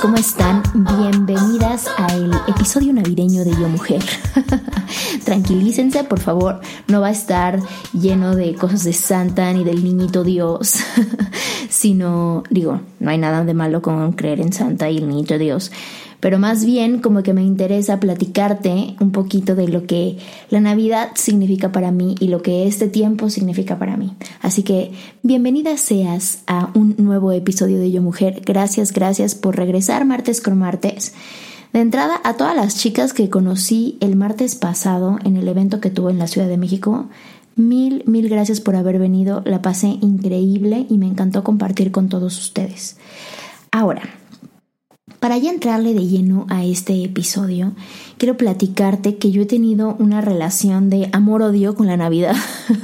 [0.00, 0.62] ¿Cómo están?
[0.74, 4.02] Bienvenidas al episodio navideño de Yo Mujer.
[5.24, 7.60] Tranquilícense, por favor, no va a estar
[7.92, 10.76] lleno de cosas de Santa ni del niñito Dios,
[11.68, 15.70] sino, digo, no hay nada de malo con creer en Santa y el niñito Dios,
[16.24, 20.16] pero más bien como que me interesa platicarte un poquito de lo que
[20.48, 24.14] la Navidad significa para mí y lo que este tiempo significa para mí.
[24.40, 28.40] Así que bienvenida seas a un nuevo episodio de Yo Mujer.
[28.46, 31.12] Gracias, gracias por regresar martes con martes.
[31.74, 35.90] De entrada, a todas las chicas que conocí el martes pasado en el evento que
[35.90, 37.10] tuve en la Ciudad de México,
[37.54, 39.42] mil, mil gracias por haber venido.
[39.44, 42.96] La pasé increíble y me encantó compartir con todos ustedes.
[43.70, 44.04] Ahora,
[45.24, 47.72] para ya entrarle de lleno a este episodio,
[48.18, 52.36] quiero platicarte que yo he tenido una relación de amor-odio con la Navidad.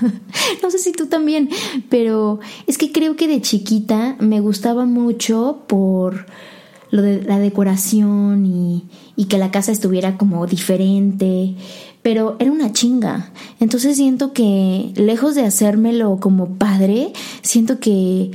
[0.62, 1.50] no sé si tú también,
[1.91, 6.24] pero es que creo que de chiquita me gustaba mucho por
[6.91, 8.84] lo de la decoración y,
[9.16, 11.57] y que la casa estuviera como diferente,
[12.01, 13.34] pero era una chinga.
[13.61, 17.12] Entonces siento que lejos de hacérmelo como padre,
[17.42, 18.30] siento que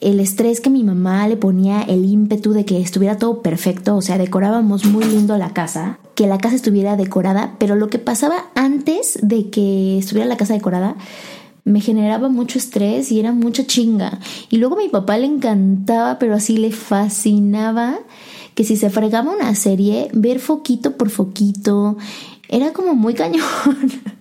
[0.00, 4.02] el estrés que mi mamá le ponía, el ímpetu de que estuviera todo perfecto, o
[4.02, 8.44] sea, decorábamos muy lindo la casa, que la casa estuviera decorada, pero lo que pasaba
[8.54, 10.96] antes de que estuviera la casa decorada
[11.64, 14.18] me generaba mucho estrés y era mucha chinga.
[14.48, 17.98] Y luego a mi papá le encantaba, pero así le fascinaba
[18.54, 21.96] que si se fregaba una serie, ver foquito por foquito,
[22.48, 23.44] era como muy cañón.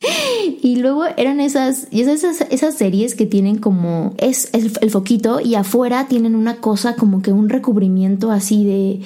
[0.62, 5.54] Y luego eran esas, esas, esas series que tienen como, es el, el, foquito y
[5.54, 9.00] afuera tienen una cosa como que un recubrimiento así de,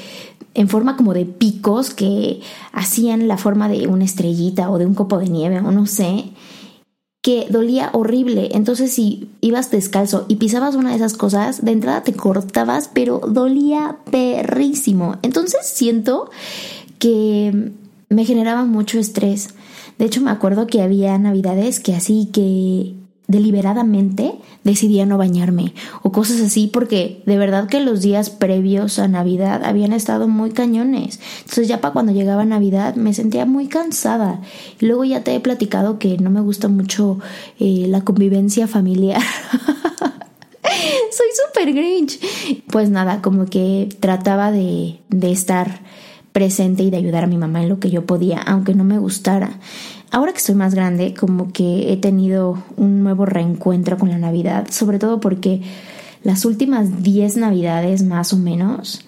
[0.55, 2.41] en forma como de picos que
[2.73, 6.33] hacían la forma de una estrellita o de un copo de nieve o no sé,
[7.23, 8.51] que dolía horrible.
[8.53, 13.21] Entonces si ibas descalzo y pisabas una de esas cosas, de entrada te cortabas, pero
[13.27, 15.17] dolía perrísimo.
[15.23, 16.31] Entonces siento
[16.99, 17.73] que
[18.09, 19.55] me generaba mucho estrés.
[19.99, 22.95] De hecho, me acuerdo que había navidades que así que
[23.27, 24.35] deliberadamente
[24.65, 25.73] decidía no bañarme
[26.03, 30.51] o cosas así porque de verdad que los días previos a Navidad habían estado muy
[30.51, 31.21] cañones.
[31.41, 34.41] Entonces ya para cuando llegaba Navidad me sentía muy cansada.
[34.81, 37.19] Y luego ya te he platicado que no me gusta mucho
[37.59, 39.23] eh, la convivencia familiar.
[40.63, 42.19] Soy súper grinch.
[42.71, 45.81] Pues nada, como que trataba de, de estar
[46.35, 48.99] presente y de ayudar a mi mamá en lo que yo podía, aunque no me
[48.99, 49.61] gustara.
[50.11, 54.67] Ahora que estoy más grande, como que he tenido un nuevo reencuentro con la Navidad,
[54.69, 55.63] sobre todo porque
[56.25, 59.07] las últimas 10 Navidades más o menos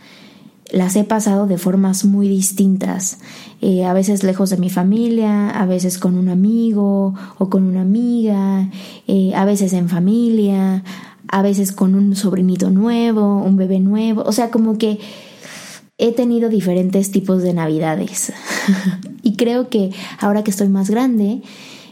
[0.71, 3.19] las he pasado de formas muy distintas,
[3.61, 7.81] eh, a veces lejos de mi familia, a veces con un amigo o con una
[7.81, 8.71] amiga,
[9.09, 10.85] eh, a veces en familia,
[11.27, 15.01] a veces con un sobrinito nuevo, un bebé nuevo, o sea, como que
[15.99, 18.33] he tenido diferentes tipos de navidades.
[19.23, 19.91] Y creo que
[20.21, 21.43] ahora que estoy más grande,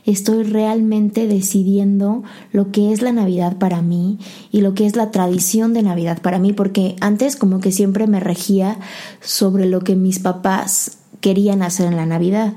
[0.07, 2.23] estoy realmente decidiendo
[2.53, 4.21] lo que es la Navidad para mí
[4.53, 8.07] y lo que es la tradición de Navidad para mí, porque antes como que siempre
[8.07, 8.79] me regía
[9.21, 12.53] sobre lo que mis papás querían hacer en la Navidad.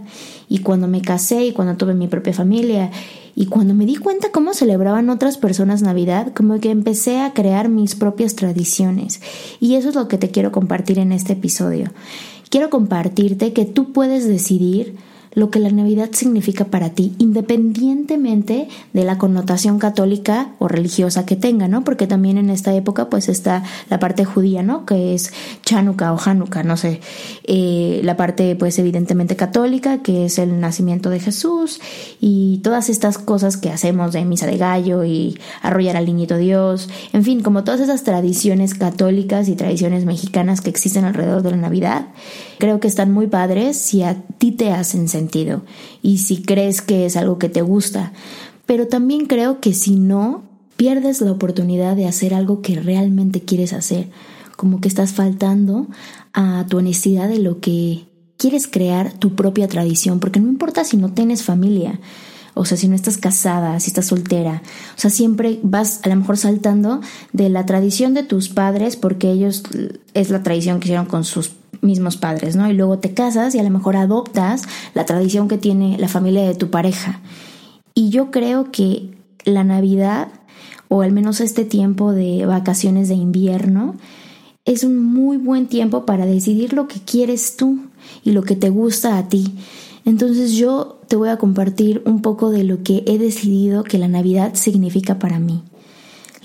[0.50, 2.92] Y cuando me casé y cuando tuve mi propia familia
[3.34, 7.69] y cuando me di cuenta cómo celebraban otras personas Navidad, como que empecé a crear
[7.69, 9.22] mis propias tradiciones.
[9.62, 11.92] Y eso es lo que te quiero compartir en este episodio.
[12.50, 14.98] Quiero compartirte que tú puedes decidir
[15.34, 21.36] lo que la Navidad significa para ti, independientemente de la connotación católica o religiosa que
[21.36, 21.84] tenga, ¿no?
[21.84, 24.86] Porque también en esta época pues está la parte judía, ¿no?
[24.86, 25.32] Que es
[25.64, 27.02] Chanukah o Hanukkah, no sé.
[27.44, 31.80] Eh, la parte pues evidentemente católica, que es el nacimiento de Jesús
[32.20, 36.90] y todas estas cosas que hacemos de misa de gallo y arrollar al niñito Dios,
[37.14, 41.58] en fin, como todas esas tradiciones católicas y tradiciones mexicanas que existen alrededor de la
[41.58, 42.08] Navidad,
[42.57, 45.63] creo que están muy padres si a ti te hacen sentido
[46.01, 48.13] y si crees que es algo que te gusta.
[48.65, 50.44] Pero también creo que si no,
[50.75, 54.09] pierdes la oportunidad de hacer algo que realmente quieres hacer,
[54.56, 55.88] como que estás faltando
[56.33, 58.06] a tu honestidad de lo que
[58.38, 62.00] quieres crear tu propia tradición, porque no importa si no tienes familia,
[62.54, 64.62] o sea, si no estás casada, si estás soltera,
[64.95, 67.01] o sea, siempre vas a lo mejor saltando
[67.33, 69.63] de la tradición de tus padres, porque ellos
[70.13, 71.50] es la tradición que hicieron con sus
[71.82, 72.70] mismos padres, ¿no?
[72.70, 74.64] Y luego te casas y a lo mejor adoptas
[74.94, 77.22] la tradición que tiene la familia de tu pareja.
[77.94, 79.10] Y yo creo que
[79.44, 80.28] la Navidad,
[80.88, 83.96] o al menos este tiempo de vacaciones de invierno,
[84.66, 87.80] es un muy buen tiempo para decidir lo que quieres tú
[88.24, 89.56] y lo que te gusta a ti.
[90.04, 94.08] Entonces yo te voy a compartir un poco de lo que he decidido que la
[94.08, 95.64] Navidad significa para mí.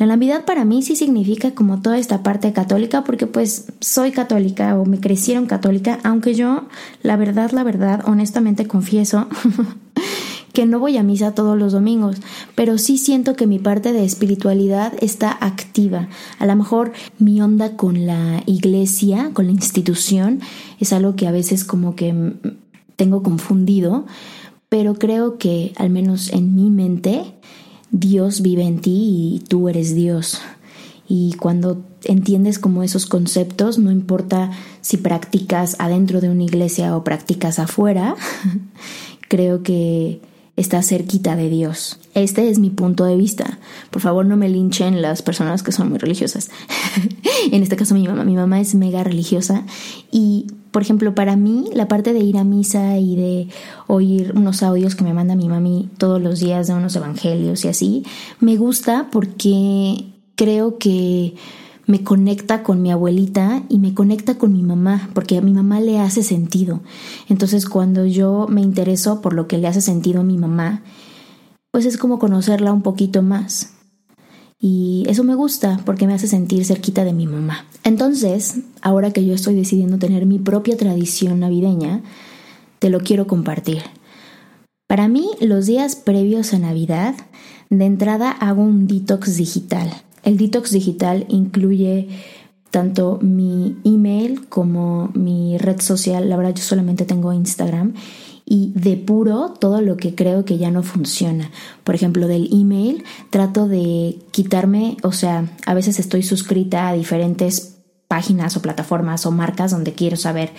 [0.02, 4.76] La Navidad para mí sí significa como toda esta parte católica porque pues soy católica
[4.76, 6.64] o me crecieron católica, aunque yo
[7.04, 9.28] la verdad, la verdad, honestamente confieso
[10.52, 12.16] que no voy a misa todos los domingos,
[12.56, 16.08] pero sí siento que mi parte de espiritualidad está activa.
[16.40, 20.40] A lo mejor mi onda con la iglesia, con la institución,
[20.81, 22.34] es algo que a veces como que
[22.96, 24.05] tengo confundido,
[24.69, 27.37] pero creo que al menos en mi mente
[27.92, 30.40] Dios vive en ti y tú eres Dios.
[31.06, 34.50] Y cuando entiendes como esos conceptos, no importa
[34.80, 38.16] si practicas adentro de una iglesia o practicas afuera,
[39.28, 40.22] creo que
[40.56, 41.98] estás cerquita de Dios.
[42.14, 43.58] Este es mi punto de vista.
[43.90, 46.50] Por favor, no me linchen las personas que son muy religiosas.
[47.52, 49.64] en este caso mi mamá, mi mamá es mega religiosa
[50.10, 53.48] y por ejemplo, para mí, la parte de ir a misa y de
[53.86, 57.69] oír unos audios que me manda mi mami todos los días de unos evangelios y
[57.69, 58.04] así,
[58.40, 61.34] me gusta porque creo que
[61.86, 65.80] me conecta con mi abuelita y me conecta con mi mamá, porque a mi mamá
[65.80, 66.80] le hace sentido.
[67.28, 70.82] Entonces, cuando yo me intereso por lo que le hace sentido a mi mamá,
[71.70, 73.74] pues es como conocerla un poquito más.
[74.64, 77.66] Y eso me gusta porque me hace sentir cerquita de mi mamá.
[77.82, 82.00] Entonces, ahora que yo estoy decidiendo tener mi propia tradición navideña,
[82.78, 83.82] te lo quiero compartir.
[84.86, 87.16] Para mí, los días previos a Navidad,
[87.70, 89.90] de entrada hago un detox digital.
[90.22, 92.08] El detox digital incluye
[92.70, 96.28] tanto mi email como mi red social.
[96.28, 97.94] La verdad, yo solamente tengo Instagram
[98.52, 101.50] y depuro todo lo que creo que ya no funciona.
[101.84, 107.78] Por ejemplo, del email trato de quitarme, o sea, a veces estoy suscrita a diferentes
[108.08, 110.50] páginas o plataformas o marcas donde quiero saber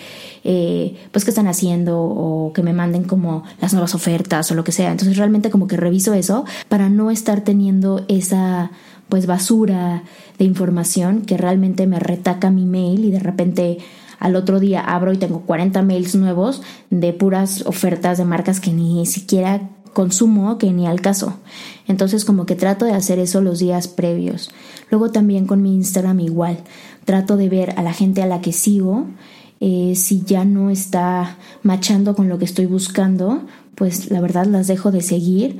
[0.42, 4.64] eh, pues qué están haciendo o que me manden como las nuevas ofertas o lo
[4.64, 4.90] que sea.
[4.90, 8.72] Entonces realmente como que reviso eso para no estar teniendo esa
[9.08, 10.02] pues basura
[10.36, 13.78] de información que realmente me retaca mi mail y de repente
[14.24, 18.72] al otro día abro y tengo 40 mails nuevos de puras ofertas de marcas que
[18.72, 21.34] ni siquiera consumo, que ni al caso.
[21.86, 24.50] Entonces como que trato de hacer eso los días previos.
[24.90, 26.56] Luego también con mi Instagram igual.
[27.04, 29.08] Trato de ver a la gente a la que sigo.
[29.60, 33.44] Eh, si ya no está machando con lo que estoy buscando,
[33.74, 35.58] pues la verdad las dejo de seguir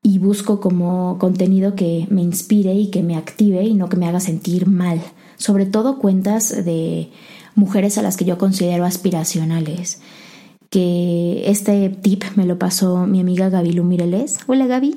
[0.00, 4.06] y busco como contenido que me inspire y que me active y no que me
[4.06, 5.00] haga sentir mal.
[5.36, 7.10] Sobre todo cuentas de
[7.54, 10.00] mujeres a las que yo considero aspiracionales.
[10.70, 14.38] Que este tip me lo pasó mi amiga Gaby Mireles.
[14.46, 14.96] Hola Gaby.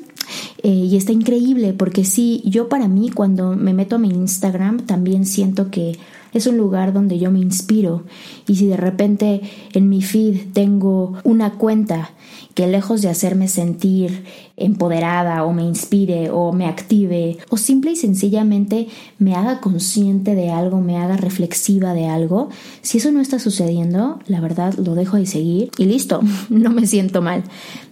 [0.61, 4.85] Eh, y está increíble porque sí, yo para mí cuando me meto a mi Instagram
[4.85, 5.97] también siento que
[6.33, 8.03] es un lugar donde yo me inspiro
[8.47, 9.41] y si de repente
[9.73, 12.11] en mi feed tengo una cuenta
[12.53, 14.25] que lejos de hacerme sentir
[14.57, 18.87] empoderada o me inspire o me active o simple y sencillamente
[19.17, 22.49] me haga consciente de algo, me haga reflexiva de algo,
[22.81, 26.85] si eso no está sucediendo, la verdad lo dejo de seguir y listo, no me
[26.85, 27.43] siento mal.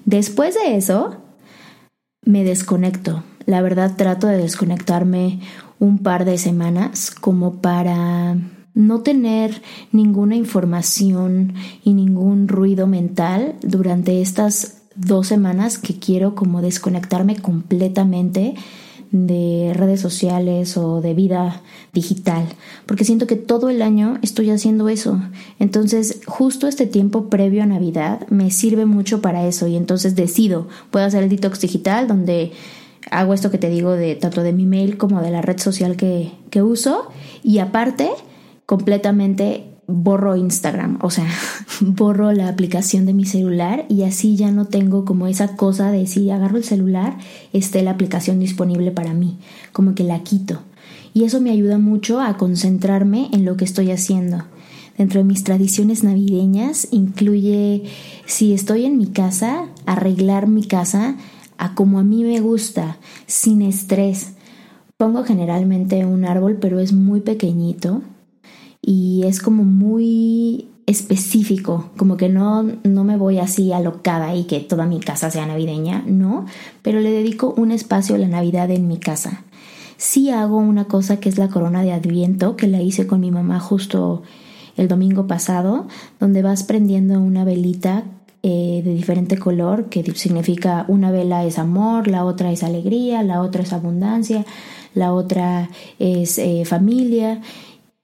[0.06, 1.18] Después de eso,
[2.24, 3.24] me desconecto.
[3.46, 5.40] La verdad trato de desconectarme
[5.82, 8.38] un par de semanas como para
[8.76, 16.62] no tener ninguna información y ningún ruido mental durante estas dos semanas que quiero como
[16.62, 18.54] desconectarme completamente
[19.10, 22.46] de redes sociales o de vida digital,
[22.86, 25.20] porque siento que todo el año estoy haciendo eso.
[25.60, 30.68] Entonces, justo este tiempo previo a Navidad me sirve mucho para eso y entonces decido,
[30.92, 32.52] puedo hacer el detox digital donde
[33.10, 35.96] hago esto que te digo de tanto de mi mail como de la red social
[35.96, 37.10] que, que uso
[37.44, 38.10] y aparte
[38.66, 41.28] completamente borro Instagram, o sea,
[41.82, 46.08] borro la aplicación de mi celular y así ya no tengo como esa cosa de
[46.08, 47.18] si agarro el celular,
[47.54, 49.40] esté la aplicación disponible para mí,
[49.72, 50.62] como que la quito.
[51.14, 54.46] Y eso me ayuda mucho a concentrarme en lo que estoy haciendo.
[54.98, 57.84] Dentro de mis tradiciones navideñas incluye,
[58.26, 61.16] si estoy en mi casa, arreglar mi casa
[61.62, 64.34] a como a mí me gusta, sin estrés.
[64.98, 68.02] Pongo generalmente un árbol, pero es muy pequeñito
[68.82, 74.60] y es como muy específico, como que no, no me voy así alocada y que
[74.60, 76.48] toda mi casa sea navideña, no,
[76.82, 79.44] pero le dedico un espacio a la Navidad en mi casa.
[79.98, 83.30] Sí hago una cosa que es la corona de Adviento, que la hice con mi
[83.30, 84.24] mamá justo
[84.78, 85.88] el domingo pasado,
[86.20, 88.06] donde vas prendiendo una velita
[88.44, 93.42] eh, de diferente color, que significa una vela es amor, la otra es alegría, la
[93.42, 94.46] otra es abundancia,
[94.96, 95.70] la otra
[96.00, 97.42] es eh, familia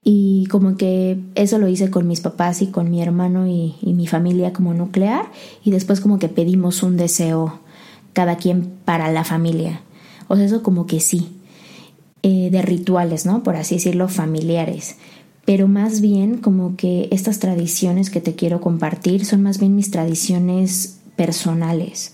[0.04, 4.06] y como que eso lo hice con mis papás y con mi hermano y, mi
[4.06, 5.26] familia como nuclear
[5.64, 7.58] y después como que pedimos un deseo
[8.12, 9.80] cada quien para la familia.
[10.28, 11.40] O sea, eso como que sí,
[12.22, 13.42] eh, de rituales, ¿no?
[13.42, 14.96] Por así decirlo, familiares.
[15.48, 19.90] Pero más bien como que estas tradiciones que te quiero compartir son más bien mis
[19.90, 22.12] tradiciones personales.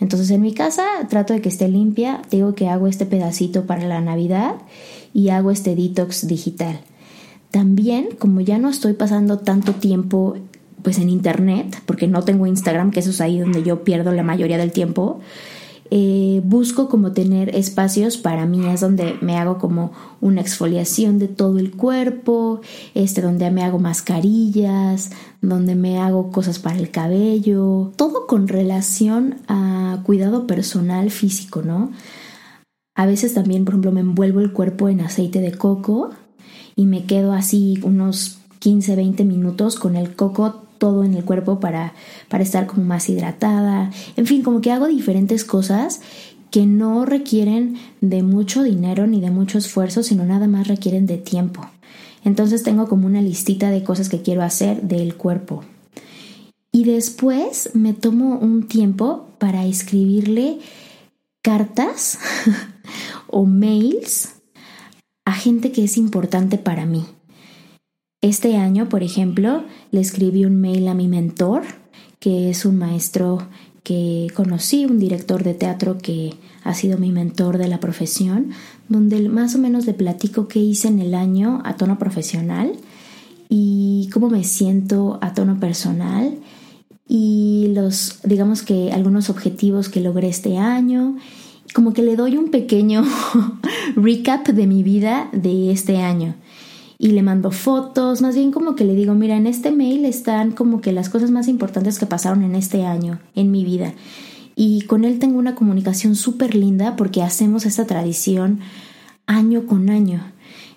[0.00, 3.86] Entonces en mi casa trato de que esté limpia, digo que hago este pedacito para
[3.86, 4.56] la Navidad
[5.14, 6.80] y hago este detox digital.
[7.52, 10.34] También, como ya no estoy pasando tanto tiempo
[10.82, 14.24] pues en internet, porque no tengo Instagram, que eso es ahí donde yo pierdo la
[14.24, 15.20] mayoría del tiempo,
[15.94, 21.28] eh, busco como tener espacios para mí, es donde me hago como una exfoliación de
[21.28, 22.62] todo el cuerpo,
[22.94, 25.10] este, donde me hago mascarillas,
[25.42, 31.90] donde me hago cosas para el cabello, todo con relación a cuidado personal físico, ¿no?
[32.94, 36.08] A veces también, por ejemplo, me envuelvo el cuerpo en aceite de coco
[36.74, 41.60] y me quedo así unos 15, 20 minutos con el coco todo en el cuerpo
[41.60, 41.94] para,
[42.28, 43.92] para estar como más hidratada.
[44.16, 46.00] En fin, como que hago diferentes cosas
[46.50, 51.18] que no requieren de mucho dinero ni de mucho esfuerzo, sino nada más requieren de
[51.18, 51.64] tiempo.
[52.24, 55.62] Entonces tengo como una listita de cosas que quiero hacer del cuerpo.
[56.72, 60.58] Y después me tomo un tiempo para escribirle
[61.42, 62.18] cartas
[63.28, 64.30] o mails
[65.24, 67.06] a gente que es importante para mí.
[68.22, 71.62] Este año, por ejemplo, le escribí un mail a mi mentor,
[72.20, 73.48] que es un maestro
[73.82, 78.50] que conocí, un director de teatro que ha sido mi mentor de la profesión,
[78.88, 82.74] donde más o menos le platico qué hice en el año a tono profesional
[83.48, 86.38] y cómo me siento a tono personal
[87.08, 91.16] y los, digamos que algunos objetivos que logré este año
[91.74, 93.02] como que le doy un pequeño
[93.96, 96.36] recap de mi vida de este año.
[97.02, 100.52] Y le mando fotos, más bien como que le digo, mira, en este mail están
[100.52, 103.92] como que las cosas más importantes que pasaron en este año, en mi vida.
[104.54, 108.60] Y con él tengo una comunicación súper linda porque hacemos esta tradición
[109.26, 110.22] año con año.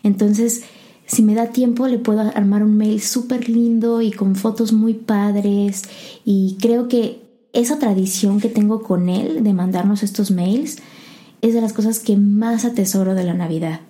[0.02, 0.64] Entonces,
[1.06, 4.96] si me da tiempo, le puedo armar un mail súper lindo y con fotos muy
[4.96, 5.84] padres.
[6.26, 7.22] Y creo que
[7.54, 10.80] esa tradición que tengo con él de mandarnos estos mails
[11.44, 13.82] es de las cosas que más atesoro de la Navidad.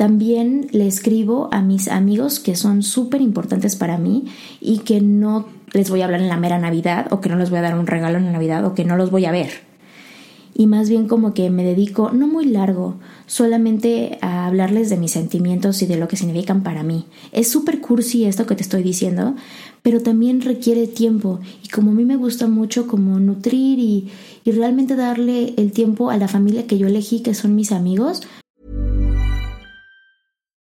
[0.00, 4.24] También le escribo a mis amigos que son súper importantes para mí
[4.58, 7.50] y que no les voy a hablar en la mera Navidad o que no les
[7.50, 9.50] voy a dar un regalo en la Navidad o que no los voy a ver.
[10.54, 12.94] Y más bien como que me dedico, no muy largo,
[13.26, 17.04] solamente a hablarles de mis sentimientos y de lo que significan para mí.
[17.32, 19.34] Es súper cursi esto que te estoy diciendo,
[19.82, 24.08] pero también requiere tiempo y como a mí me gusta mucho como nutrir y,
[24.44, 28.22] y realmente darle el tiempo a la familia que yo elegí, que son mis amigos.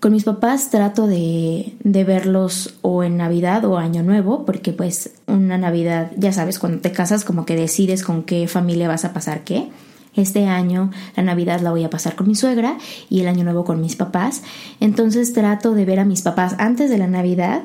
[0.00, 5.14] con mis papás trato de, de, verlos o en Navidad o Año Nuevo, porque pues
[5.26, 9.12] una Navidad, ya sabes, cuando te casas como que decides con qué familia vas a
[9.12, 9.68] pasar qué.
[10.14, 12.78] Este año la Navidad la voy a pasar con mi suegra
[13.10, 14.42] y el Año Nuevo con mis papás.
[14.80, 17.64] Entonces trato de ver a mis papás antes de la Navidad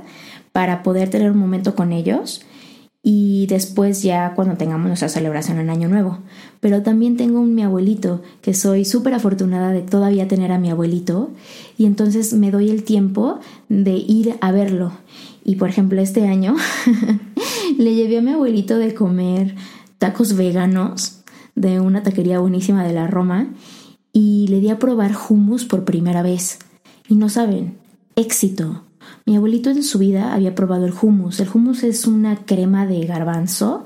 [0.52, 2.46] para poder tener un momento con ellos
[3.04, 6.20] y después ya cuando tengamos nuestra celebración en Año Nuevo.
[6.60, 10.70] Pero también tengo un mi abuelito, que soy súper afortunada de todavía tener a mi
[10.70, 11.32] abuelito
[11.78, 13.40] y entonces me doy el tiempo
[13.70, 14.92] de ir a verlo.
[15.44, 16.56] Y por ejemplo este año
[17.78, 19.56] le llevé a mi abuelito de comer
[19.98, 21.22] tacos veganos
[21.56, 23.48] de una taquería buenísima de la Roma
[24.14, 26.60] y le di a probar hummus por primera vez.
[27.08, 27.78] Y no saben,
[28.16, 28.84] éxito.
[29.26, 31.40] Mi abuelito en su vida había probado el hummus.
[31.40, 33.86] El hummus es una crema de garbanzo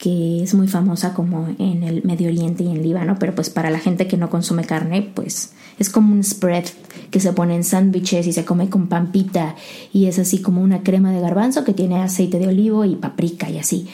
[0.00, 3.68] que es muy famosa como en el Medio Oriente y en Líbano, pero pues para
[3.68, 6.64] la gente que no consume carne, pues es como un spread
[7.10, 9.56] que se pone en sándwiches y se come con pampita
[9.92, 13.50] y es así como una crema de garbanzo que tiene aceite de olivo y paprika
[13.50, 13.88] y así.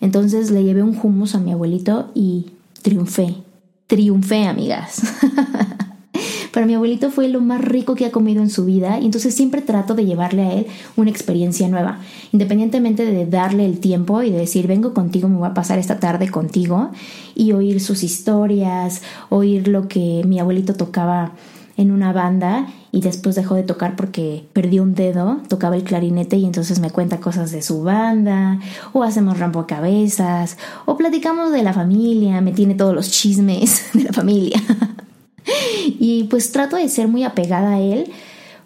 [0.00, 2.46] Entonces le llevé un hummus a mi abuelito y
[2.82, 3.36] triunfé,
[3.86, 5.02] triunfé amigas.
[6.52, 9.34] Para mi abuelito fue lo más rico que ha comido en su vida y entonces
[9.34, 10.66] siempre trato de llevarle a él
[10.96, 12.00] una experiencia nueva,
[12.32, 15.98] independientemente de darle el tiempo y de decir, vengo contigo, me voy a pasar esta
[15.98, 16.90] tarde contigo
[17.34, 21.32] y oír sus historias, oír lo que mi abuelito tocaba
[21.78, 26.36] en una banda y después dejó de tocar porque perdió un dedo, tocaba el clarinete
[26.36, 28.60] y entonces me cuenta cosas de su banda,
[28.92, 34.12] o hacemos cabezas o platicamos de la familia, me tiene todos los chismes de la
[34.12, 34.62] familia.
[35.98, 38.10] Y pues trato de ser muy apegada a él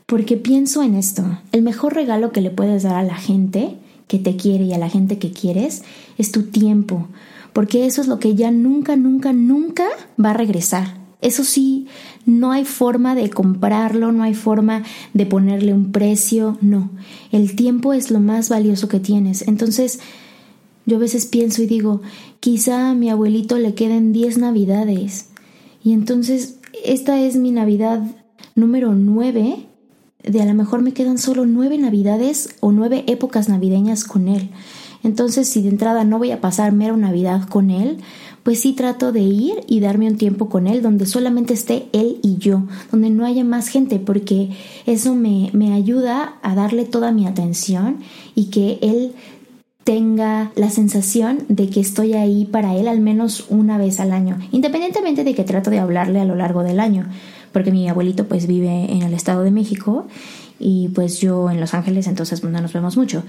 [0.06, 1.24] porque pienso en esto.
[1.52, 4.78] El mejor regalo que le puedes dar a la gente que te quiere y a
[4.78, 5.82] la gente que quieres
[6.16, 7.08] es tu tiempo,
[7.52, 9.86] porque eso es lo que ya nunca, nunca, nunca
[10.22, 11.04] va a regresar.
[11.22, 11.86] Eso sí,
[12.24, 16.90] no hay forma de comprarlo, no hay forma de ponerle un precio, no.
[17.32, 19.48] El tiempo es lo más valioso que tienes.
[19.48, 19.98] Entonces,
[20.84, 22.02] yo a veces pienso y digo,
[22.38, 25.30] quizá a mi abuelito le queden 10 navidades.
[25.82, 28.02] Y entonces esta es mi Navidad
[28.54, 29.66] número 9.
[30.22, 34.50] De a lo mejor me quedan solo nueve Navidades o nueve épocas navideñas con él.
[35.04, 37.98] Entonces, si de entrada no voy a pasar mero Navidad con él,
[38.42, 42.18] pues sí trato de ir y darme un tiempo con él donde solamente esté él
[42.22, 44.50] y yo, donde no haya más gente, porque
[44.86, 47.98] eso me, me ayuda a darle toda mi atención
[48.34, 49.14] y que él
[49.86, 54.36] tenga la sensación de que estoy ahí para él al menos una vez al año,
[54.50, 57.06] independientemente de que trato de hablarle a lo largo del año,
[57.52, 60.08] porque mi abuelito pues vive en el Estado de México
[60.58, 63.22] y pues yo en Los Ángeles, entonces no nos vemos mucho.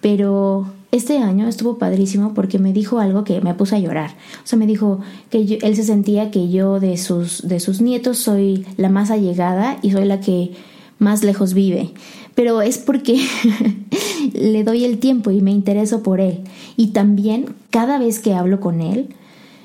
[0.00, 4.10] Pero este año estuvo padrísimo porque me dijo algo que me puso a llorar.
[4.42, 4.98] O sea, me dijo
[5.30, 9.78] que él se sentía que yo de sus, de sus nietos soy la más allegada
[9.82, 10.50] y soy la que
[10.98, 11.92] más lejos vive.
[12.34, 13.24] Pero es porque
[14.32, 16.40] le doy el tiempo y me intereso por él.
[16.76, 19.14] Y también cada vez que hablo con él,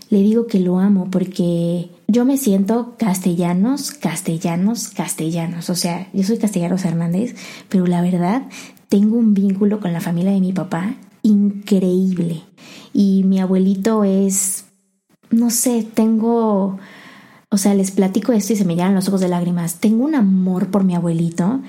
[0.10, 5.69] le digo que lo amo porque yo me siento castellanos, castellanos, castellanos.
[5.69, 7.36] O sea, yo soy castellanos Hernández,
[7.69, 8.43] pero la verdad
[8.89, 12.43] tengo un vínculo con la familia de mi papá increíble.
[12.93, 14.65] Y mi abuelito es,
[15.30, 16.77] no sé, tengo,
[17.49, 19.80] o sea, les platico esto y se me llenan los ojos de lágrimas.
[19.80, 21.62] Tengo un amor por mi abuelito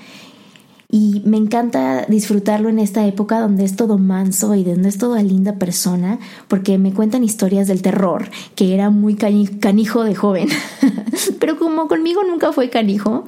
[0.91, 5.21] y me encanta disfrutarlo en esta época donde es todo manso y donde es toda
[5.21, 10.49] linda persona, porque me cuentan historias del terror, que era muy canijo de joven.
[11.39, 13.25] Pero como conmigo nunca fue canijo,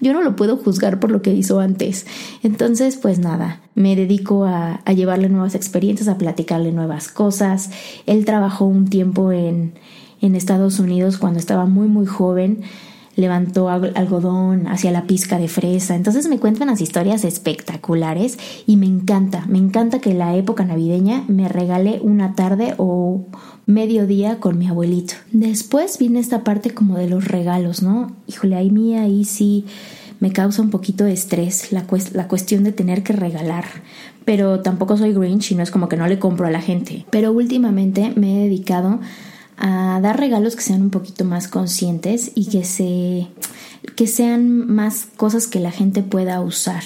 [0.00, 2.04] yo no lo puedo juzgar por lo que hizo antes.
[2.42, 7.70] Entonces, pues nada, me dedico a, llevarle nuevas experiencias, a platicarle nuevas cosas.
[8.06, 9.74] Él trabajó un tiempo en,
[10.20, 12.64] en Estados Unidos cuando estaba muy, muy joven
[13.16, 15.94] levantó algodón hacia la pizca de fresa.
[15.94, 21.24] Entonces me cuentan las historias espectaculares y me encanta, me encanta que la época navideña
[21.28, 23.26] me regale una tarde o
[23.66, 25.14] mediodía con mi abuelito.
[25.32, 28.12] Después viene esta parte como de los regalos, ¿no?
[28.26, 29.64] Híjole, ahí mía, ahí sí
[30.20, 33.64] me causa un poquito de estrés la, la cuestión de tener que regalar.
[34.24, 37.04] Pero tampoco soy Grinch y no es como que no le compro a la gente.
[37.10, 39.00] Pero últimamente me he dedicado
[39.56, 43.28] dar regalos que sean un poquito más conscientes y que se
[43.96, 46.82] que sean más cosas que la gente pueda usar.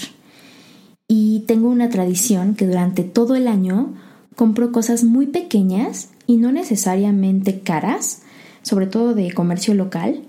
[1.06, 3.94] Y tengo una tradición que durante todo el año
[4.36, 8.22] compro cosas muy pequeñas y no necesariamente caras,
[8.62, 10.22] sobre todo de comercio local,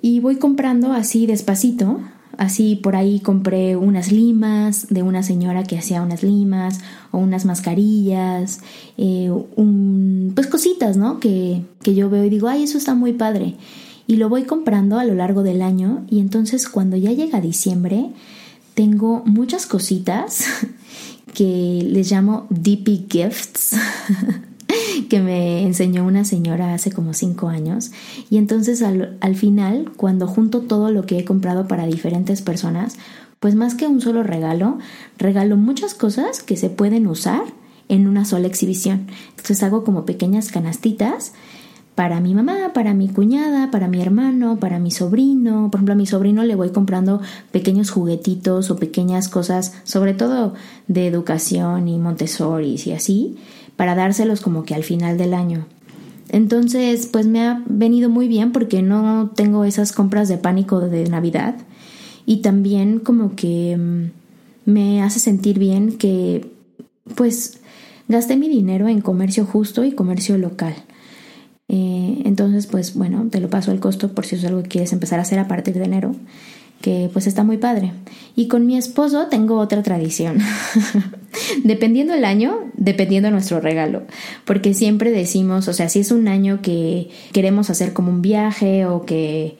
[0.00, 2.00] y voy comprando así despacito
[2.38, 7.44] Así por ahí compré unas limas de una señora que hacía unas limas o unas
[7.44, 8.60] mascarillas,
[8.96, 9.91] eh, un,
[10.62, 11.18] cositas, ¿no?
[11.18, 13.56] Que, que yo veo y digo, ay, eso está muy padre.
[14.06, 18.10] y lo voy comprando a lo largo del año y entonces cuando ya llega diciembre
[18.74, 20.44] tengo muchas cositas
[21.34, 23.76] que les llamo DP Gifts.
[25.08, 27.90] que me enseñó una señora hace como cinco años.
[28.30, 32.96] Y entonces al, al, final, cuando junto todo lo que he comprado para diferentes personas,
[33.40, 34.78] pues más que un solo regalo,
[35.18, 37.42] regalo muchas cosas que se pueden usar
[37.92, 39.08] en una sola exhibición.
[39.30, 41.32] Entonces hago como pequeñas canastitas
[41.94, 45.68] para mi mamá, para mi cuñada, para mi hermano, para mi sobrino.
[45.70, 50.54] Por ejemplo, a mi sobrino le voy comprando pequeños juguetitos o pequeñas cosas, sobre todo
[50.88, 53.36] de educación y Montessori y así,
[53.76, 55.66] para dárselos como que al final del año.
[56.30, 61.10] Entonces, pues me ha venido muy bien porque no tengo esas compras de pánico de
[61.10, 61.56] Navidad
[62.24, 66.50] y también como que mm, me hace sentir bien que
[67.16, 67.61] pues
[68.08, 70.74] gasté mi dinero en comercio justo y comercio local.
[71.68, 74.92] Eh, entonces, pues bueno, te lo paso al costo por si es algo que quieres
[74.92, 76.14] empezar a hacer a partir de enero,
[76.80, 77.92] que pues está muy padre.
[78.36, 80.38] Y con mi esposo tengo otra tradición.
[81.64, 84.02] dependiendo el año, dependiendo nuestro regalo,
[84.44, 88.86] porque siempre decimos, o sea, si es un año que queremos hacer como un viaje
[88.86, 89.56] o que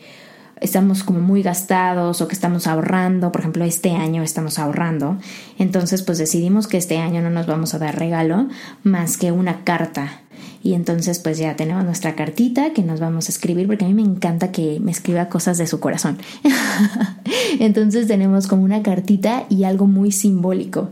[0.62, 5.18] estamos como muy gastados o que estamos ahorrando, por ejemplo, este año estamos ahorrando,
[5.58, 8.48] entonces pues decidimos que este año no nos vamos a dar regalo
[8.82, 10.20] más que una carta.
[10.64, 13.94] Y entonces pues ya tenemos nuestra cartita que nos vamos a escribir porque a mí
[13.94, 16.18] me encanta que me escriba cosas de su corazón.
[17.58, 20.90] entonces tenemos como una cartita y algo muy simbólico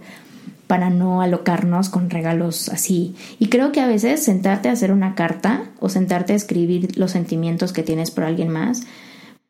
[0.66, 3.16] para no alocarnos con regalos así.
[3.38, 7.10] Y creo que a veces sentarte a hacer una carta o sentarte a escribir los
[7.10, 8.82] sentimientos que tienes por alguien más,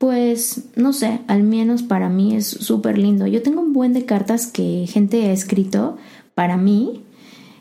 [0.01, 3.27] pues no sé, al menos para mí es súper lindo.
[3.27, 5.99] Yo tengo un buen de cartas que gente ha escrito
[6.35, 7.05] para mí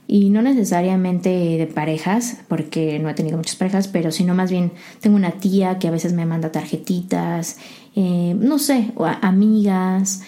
[0.07, 4.71] y no necesariamente de parejas, porque no he tenido muchas parejas, pero sino más bien
[5.01, 7.57] tengo una tía que a veces me manda tarjetitas,
[7.97, 10.21] eh, no sé, o amigas.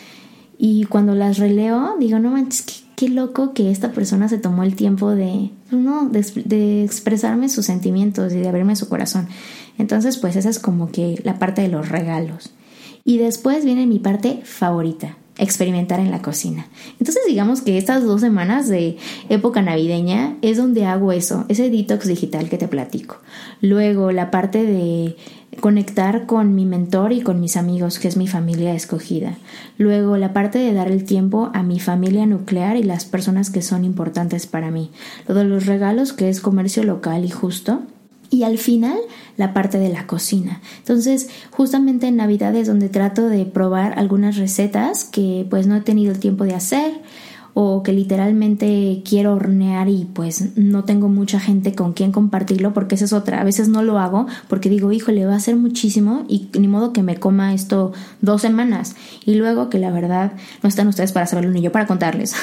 [0.58, 4.76] Y cuando las releo, digo, no manches, qué, loco que esta persona se tomó el
[4.76, 9.30] tiempo de, no, de, de expresarme sus sentimientos y de abrirme su corazón.
[9.82, 12.52] Entonces, pues esa es como que la parte de los regalos.
[13.04, 16.68] Y después viene mi parte favorita, experimentar en la cocina.
[17.00, 18.98] Entonces digamos que estas dos semanas de
[19.30, 23.18] época navideña es donde hago eso, ese detox digital que te platico.
[23.60, 25.16] Luego la parte de
[25.60, 29.40] conectar con mi mentor y con mis amigos, que es mi familia escogida.
[29.80, 33.64] Luego la parte de dar el tiempo a mi familia nuclear y las personas que
[33.64, 34.92] son importantes para mí.
[35.28, 37.82] Lo los regalos, que es comercio local y justo
[38.32, 38.98] y al final
[39.38, 40.62] la parte de la cocina.
[40.80, 45.82] Entonces, justamente en Navidad es donde trato de probar algunas recetas que pues no he
[45.82, 46.94] tenido el tiempo de hacer
[47.64, 52.96] o que literalmente quiero hornear y pues no tengo mucha gente con quien compartirlo porque
[52.96, 53.40] esa es otra.
[53.40, 56.92] A veces no lo hago porque digo, híjole, va a ser muchísimo y ni modo
[56.92, 58.96] que me coma esto dos semanas.
[59.28, 62.34] Y luego que la verdad no están ustedes para saberlo ni yo para contarles.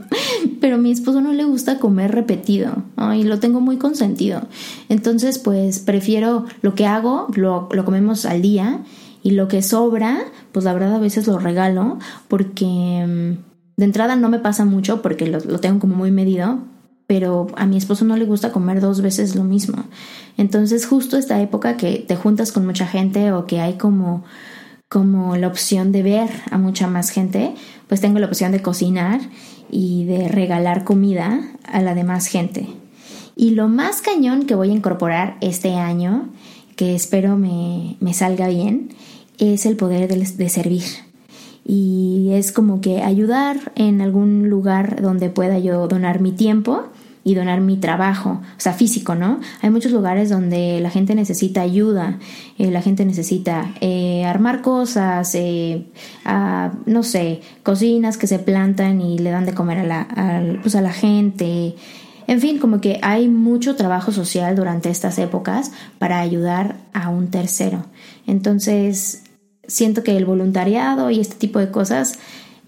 [0.60, 2.82] Pero a mi esposo no le gusta comer repetido
[3.14, 4.48] y lo tengo muy consentido.
[4.88, 8.80] Entonces pues prefiero lo que hago, lo, lo comemos al día
[9.22, 13.45] y lo que sobra, pues la verdad a veces lo regalo porque mm,
[13.76, 16.60] de entrada no me pasa mucho porque lo, tengo como muy medido,
[17.06, 19.84] pero a mi esposo no le gusta comer dos veces lo mismo.
[20.36, 24.24] Entonces justo esta época que te juntas con mucha gente o que hay como
[24.88, 27.54] como la opción de ver a mucha más gente,
[27.88, 29.20] pues tengo la opción de cocinar
[29.68, 32.68] y de regalar comida a la demás gente.
[33.34, 36.28] Y lo más cañón que voy a incorporar este año,
[36.76, 38.90] que espero me, me salga bien,
[39.38, 40.84] es el poder de servir
[41.68, 46.84] y es como que ayudar en algún lugar donde pueda yo donar mi tiempo
[47.24, 49.40] y donar mi trabajo, o sea, físico, ¿no?
[49.60, 52.20] Hay muchos lugares donde la gente necesita ayuda,
[52.56, 55.86] eh, la gente necesita eh, armar cosas, eh,
[56.86, 60.80] no sé, cocinas que se plantan y le dan de comer a la, pues a
[60.80, 61.74] la gente.
[62.28, 67.26] En fin, como que hay mucho trabajo social durante estas épocas para ayudar a un
[67.28, 67.86] tercero.
[68.28, 69.24] Entonces,
[69.66, 72.18] siento que el voluntariado y este tipo de cosas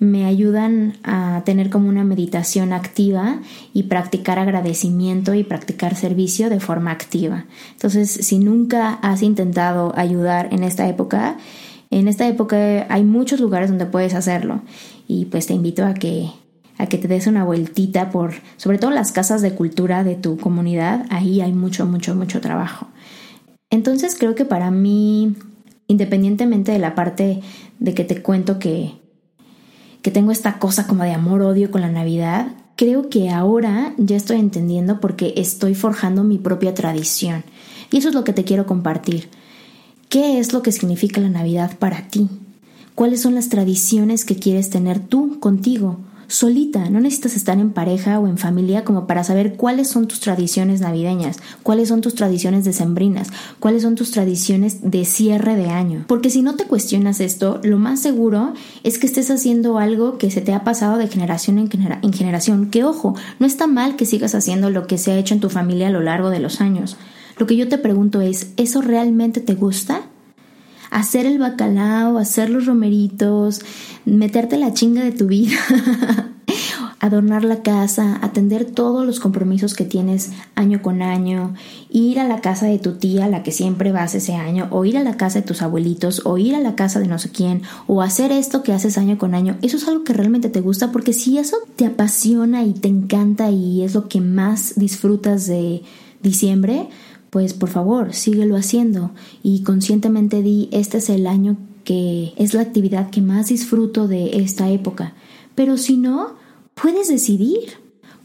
[0.01, 3.41] me ayudan a tener como una meditación activa
[3.73, 7.47] y practicar agradecimiento y practicar servicio de forma activa.
[7.73, 11.37] Entonces, si nunca has intentado ayudar en esta época,
[11.91, 14.61] en esta época hay muchos lugares donde puedes hacerlo
[15.09, 16.31] y pues te invito a que
[16.77, 20.37] a que te des una vueltita por sobre todo las casas de cultura de tu
[20.37, 22.87] comunidad, ahí hay mucho mucho mucho trabajo.
[23.71, 25.35] Entonces, creo que para mí
[25.89, 27.41] independientemente de la parte
[27.81, 28.93] de que te cuento que,
[30.03, 34.39] que tengo esta cosa como de amor-odio con la Navidad, creo que ahora ya estoy
[34.39, 37.43] entendiendo porque estoy forjando mi propia tradición.
[37.91, 39.29] Y eso es lo que te quiero compartir.
[40.09, 42.29] ¿Qué es lo que significa la Navidad para ti?
[42.95, 45.99] ¿Cuáles son las tradiciones que quieres tener tú contigo?
[46.29, 50.21] Solita, no necesitas estar en pareja o en familia como para saber cuáles son tus
[50.21, 56.05] tradiciones navideñas, cuáles son tus tradiciones decembrinas, cuáles son tus tradiciones de cierre de año.
[56.07, 58.53] Porque si no te cuestionas esto, lo más seguro
[58.85, 61.71] es que estés haciendo algo que se te ha pasado de generación en,
[62.03, 62.71] en generación.
[62.71, 65.49] Que ojo, no está mal que sigas haciendo lo que se ha hecho en tu
[65.49, 66.99] familia a lo largo de los años.
[67.39, 70.03] Lo que yo te pregunto es, ¿eso realmente te gusta?
[70.91, 73.61] Hacer el bacalao, hacer los romeritos,
[74.05, 75.57] meterte la chinga de tu vida,
[77.01, 81.55] adornar la casa, atender todos los compromisos que tienes año con año,
[81.91, 84.97] ir a la casa de tu tía, la que siempre vas ese año, o ir
[84.97, 87.63] a la casa de tus abuelitos, o ir a la casa de no sé quién,
[87.87, 90.91] o hacer esto que haces año con año, eso es algo que realmente te gusta,
[90.91, 95.83] porque si eso te apasiona y te encanta y es lo que más disfrutas de
[96.23, 96.89] diciembre,
[97.31, 99.13] pues por favor, síguelo haciendo
[99.43, 104.39] y conscientemente di, este es el año que es la actividad que más disfruto de
[104.39, 105.15] esta época.
[105.55, 106.35] Pero si no,
[106.75, 107.71] puedes decidir.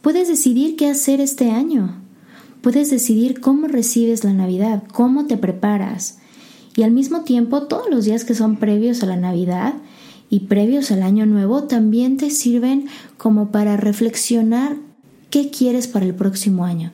[0.02, 1.96] Puedes decidir qué hacer este año.
[2.62, 6.20] Puedes decidir cómo recibes la Navidad, cómo te preparas.
[6.76, 9.76] Y al mismo tiempo, todos los días que son previos a la Navidad
[10.30, 12.88] y previos al Año Nuevo también te sirven
[13.18, 14.78] como para reflexionar
[15.30, 16.92] qué quieres para el próximo año.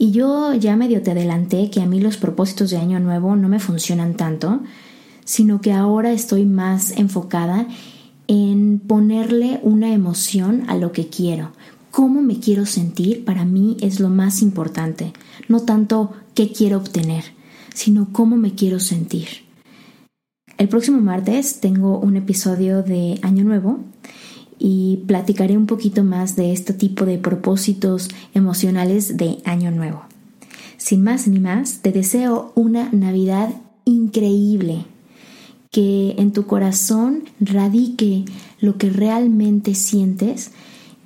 [0.00, 3.48] Y yo ya medio te adelanté que a mí los propósitos de año nuevo no
[3.48, 4.60] me funcionan tanto,
[5.24, 7.66] sino que ahora estoy más enfocada
[8.28, 11.50] en ponerle una emoción a lo que quiero.
[11.90, 15.12] Cómo me quiero sentir para mí es lo más importante,
[15.48, 17.24] no tanto qué quiero obtener,
[17.74, 19.28] sino cómo me quiero sentir.
[20.58, 23.80] El próximo martes tengo un episodio de Año Nuevo
[24.58, 30.02] y platicaré un poquito más de este tipo de propósitos emocionales de Año Nuevo.
[30.76, 33.50] Sin más ni más, te deseo una Navidad
[33.84, 34.84] increíble,
[35.70, 38.24] que en tu corazón radique
[38.60, 40.52] lo que realmente sientes,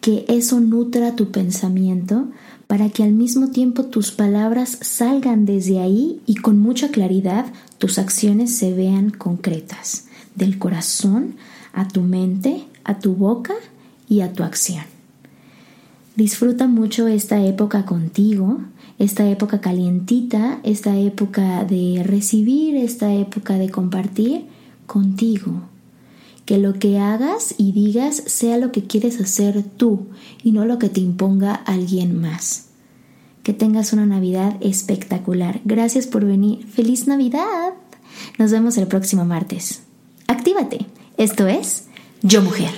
[0.00, 2.28] que eso nutra tu pensamiento,
[2.66, 7.46] para que al mismo tiempo tus palabras salgan desde ahí y con mucha claridad
[7.78, 11.36] tus acciones se vean concretas, del corazón
[11.72, 13.54] a tu mente, a tu boca
[14.08, 14.84] y a tu acción.
[16.16, 18.60] Disfruta mucho esta época contigo,
[18.98, 24.44] esta época calientita, esta época de recibir, esta época de compartir
[24.86, 25.62] contigo.
[26.44, 30.06] Que lo que hagas y digas sea lo que quieres hacer tú
[30.42, 32.66] y no lo que te imponga alguien más.
[33.42, 35.60] Que tengas una Navidad espectacular.
[35.64, 36.66] Gracias por venir.
[36.66, 37.72] ¡Feliz Navidad!
[38.38, 39.82] Nos vemos el próximo martes.
[40.26, 40.86] Actívate.
[41.16, 41.86] Esto es
[42.22, 42.72] yo Mujer.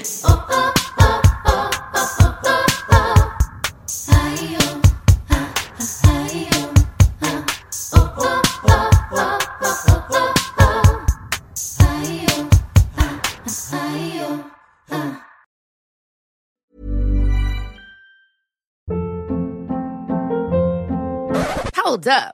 [21.77, 22.34] Hold up.